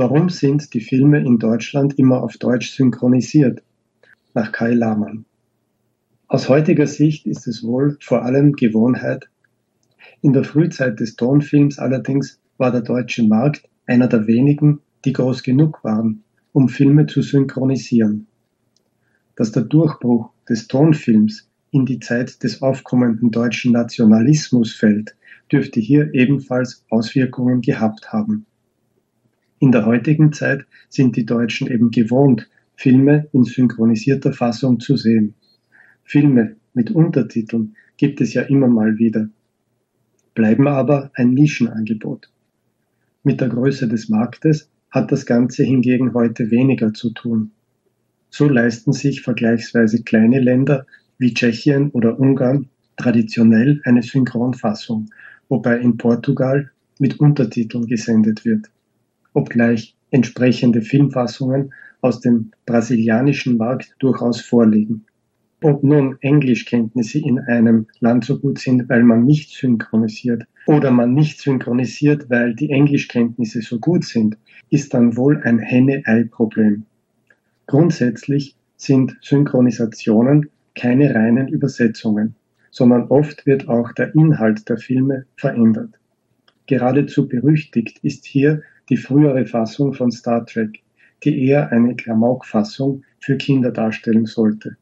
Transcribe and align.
Warum 0.00 0.28
sind 0.28 0.74
die 0.74 0.80
Filme 0.80 1.18
in 1.18 1.40
Deutschland 1.40 1.98
immer 1.98 2.22
auf 2.22 2.36
Deutsch 2.36 2.70
synchronisiert? 2.70 3.64
Nach 4.32 4.52
Kai 4.52 4.72
Lahmann. 4.72 5.24
Aus 6.28 6.48
heutiger 6.48 6.86
Sicht 6.86 7.26
ist 7.26 7.48
es 7.48 7.64
wohl 7.64 7.96
vor 8.00 8.22
allem 8.22 8.52
Gewohnheit. 8.52 9.28
In 10.22 10.32
der 10.32 10.44
Frühzeit 10.44 11.00
des 11.00 11.16
Tonfilms 11.16 11.80
allerdings 11.80 12.38
war 12.58 12.70
der 12.70 12.82
deutsche 12.82 13.24
Markt 13.24 13.68
einer 13.86 14.06
der 14.06 14.28
wenigen, 14.28 14.78
die 15.04 15.12
groß 15.12 15.42
genug 15.42 15.82
waren, 15.82 16.22
um 16.52 16.68
Filme 16.68 17.06
zu 17.06 17.20
synchronisieren. 17.20 18.28
Dass 19.34 19.50
der 19.50 19.64
Durchbruch 19.64 20.30
des 20.48 20.68
Tonfilms 20.68 21.48
in 21.72 21.86
die 21.86 21.98
Zeit 21.98 22.44
des 22.44 22.62
aufkommenden 22.62 23.32
deutschen 23.32 23.72
Nationalismus 23.72 24.72
fällt, 24.72 25.16
dürfte 25.50 25.80
hier 25.80 26.14
ebenfalls 26.14 26.84
Auswirkungen 26.88 27.62
gehabt 27.62 28.12
haben. 28.12 28.46
In 29.60 29.72
der 29.72 29.86
heutigen 29.86 30.32
Zeit 30.32 30.66
sind 30.88 31.16
die 31.16 31.26
Deutschen 31.26 31.68
eben 31.68 31.90
gewohnt, 31.90 32.48
Filme 32.76 33.28
in 33.32 33.42
synchronisierter 33.42 34.32
Fassung 34.32 34.78
zu 34.78 34.96
sehen. 34.96 35.34
Filme 36.04 36.54
mit 36.74 36.92
Untertiteln 36.92 37.74
gibt 37.96 38.20
es 38.20 38.34
ja 38.34 38.42
immer 38.42 38.68
mal 38.68 38.98
wieder, 38.98 39.28
bleiben 40.34 40.68
aber 40.68 41.10
ein 41.14 41.34
Nischenangebot. 41.34 42.30
Mit 43.24 43.40
der 43.40 43.48
Größe 43.48 43.88
des 43.88 44.08
Marktes 44.08 44.70
hat 44.92 45.10
das 45.10 45.26
Ganze 45.26 45.64
hingegen 45.64 46.14
heute 46.14 46.52
weniger 46.52 46.94
zu 46.94 47.10
tun. 47.10 47.50
So 48.30 48.48
leisten 48.48 48.92
sich 48.92 49.22
vergleichsweise 49.22 50.04
kleine 50.04 50.38
Länder 50.38 50.86
wie 51.18 51.34
Tschechien 51.34 51.90
oder 51.90 52.20
Ungarn 52.20 52.68
traditionell 52.96 53.80
eine 53.84 54.02
Synchronfassung, 54.02 55.10
wobei 55.48 55.80
in 55.80 55.96
Portugal 55.96 56.70
mit 57.00 57.18
Untertiteln 57.18 57.86
gesendet 57.86 58.44
wird 58.44 58.70
obgleich 59.38 59.94
entsprechende 60.10 60.82
Filmfassungen 60.82 61.72
aus 62.00 62.20
dem 62.20 62.50
brasilianischen 62.66 63.56
Markt 63.56 63.94
durchaus 64.00 64.40
vorliegen. 64.40 65.06
Ob 65.62 65.82
nun 65.82 66.16
Englischkenntnisse 66.20 67.18
in 67.18 67.38
einem 67.38 67.86
Land 68.00 68.24
so 68.24 68.38
gut 68.38 68.58
sind, 68.58 68.88
weil 68.88 69.02
man 69.02 69.24
nicht 69.24 69.50
synchronisiert, 69.50 70.44
oder 70.66 70.90
man 70.90 71.14
nicht 71.14 71.40
synchronisiert, 71.40 72.28
weil 72.30 72.54
die 72.54 72.70
Englischkenntnisse 72.70 73.62
so 73.62 73.78
gut 73.78 74.04
sind, 74.04 74.36
ist 74.70 74.92
dann 74.92 75.16
wohl 75.16 75.40
ein 75.42 75.58
Henne-Ei-Problem. 75.58 76.84
Grundsätzlich 77.66 78.54
sind 78.76 79.16
Synchronisationen 79.22 80.50
keine 80.74 81.14
reinen 81.14 81.48
Übersetzungen, 81.48 82.34
sondern 82.70 83.08
oft 83.08 83.46
wird 83.46 83.68
auch 83.68 83.92
der 83.92 84.14
Inhalt 84.14 84.68
der 84.68 84.78
Filme 84.78 85.24
verändert. 85.36 85.98
Geradezu 86.66 87.28
berüchtigt 87.28 87.98
ist 88.02 88.26
hier 88.26 88.62
die 88.88 88.96
frühere 88.96 89.46
Fassung 89.46 89.92
von 89.92 90.10
Star 90.10 90.46
Trek, 90.46 90.80
die 91.24 91.46
eher 91.46 91.72
eine 91.72 91.96
Klamauk-Fassung 91.96 93.02
für 93.20 93.36
Kinder 93.36 93.70
darstellen 93.70 94.26
sollte. 94.26 94.76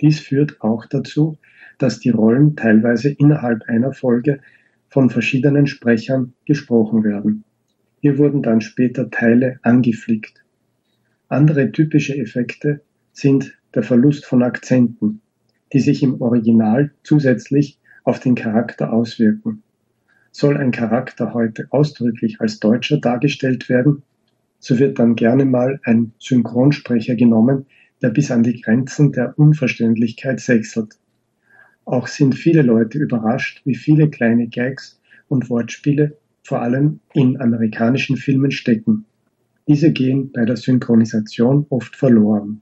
Dies 0.00 0.20
führt 0.20 0.60
auch 0.60 0.86
dazu, 0.86 1.38
dass 1.78 2.00
die 2.00 2.10
Rollen 2.10 2.56
teilweise 2.56 3.10
innerhalb 3.10 3.62
einer 3.68 3.92
Folge 3.92 4.40
von 4.88 5.10
verschiedenen 5.10 5.66
Sprechern 5.66 6.34
gesprochen 6.44 7.04
werden. 7.04 7.44
Hier 8.00 8.18
wurden 8.18 8.42
dann 8.42 8.60
später 8.60 9.10
Teile 9.10 9.58
angeflickt. 9.62 10.44
Andere 11.28 11.72
typische 11.72 12.16
Effekte 12.16 12.82
sind 13.12 13.56
der 13.74 13.82
Verlust 13.82 14.26
von 14.26 14.42
Akzenten, 14.42 15.22
die 15.72 15.80
sich 15.80 16.02
im 16.02 16.20
Original 16.20 16.92
zusätzlich 17.04 17.78
auf 18.04 18.20
den 18.20 18.34
Charakter 18.34 18.92
auswirken. 18.92 19.62
Soll 20.32 20.56
ein 20.56 20.70
Charakter 20.72 21.34
heute 21.34 21.66
ausdrücklich 21.70 22.40
als 22.40 22.58
Deutscher 22.58 22.98
dargestellt 22.98 23.68
werden, 23.68 24.02
so 24.58 24.78
wird 24.78 24.98
dann 24.98 25.14
gerne 25.14 25.44
mal 25.44 25.78
ein 25.84 26.12
Synchronsprecher 26.18 27.14
genommen, 27.16 27.66
der 28.00 28.08
bis 28.08 28.30
an 28.30 28.42
die 28.42 28.60
Grenzen 28.60 29.12
der 29.12 29.38
Unverständlichkeit 29.38 30.40
sechselt. 30.40 30.98
Auch 31.84 32.06
sind 32.06 32.34
viele 32.34 32.62
Leute 32.62 32.98
überrascht, 32.98 33.60
wie 33.64 33.74
viele 33.74 34.08
kleine 34.08 34.48
Gags 34.48 35.00
und 35.28 35.50
Wortspiele 35.50 36.16
vor 36.42 36.62
allem 36.62 37.00
in 37.12 37.40
amerikanischen 37.40 38.16
Filmen 38.16 38.52
stecken. 38.52 39.04
Diese 39.68 39.92
gehen 39.92 40.32
bei 40.32 40.44
der 40.44 40.56
Synchronisation 40.56 41.66
oft 41.68 41.94
verloren. 41.94 42.61